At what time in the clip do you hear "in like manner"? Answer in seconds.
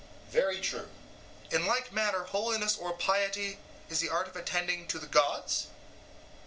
1.53-2.23